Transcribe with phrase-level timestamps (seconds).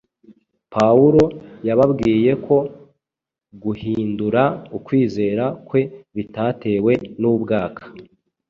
[0.73, 1.23] Pawulo
[1.67, 2.57] yababwiye ko
[3.63, 4.43] guhindura
[4.77, 5.81] ukwizera kwe
[6.15, 7.81] bitatewe n’ubwaka,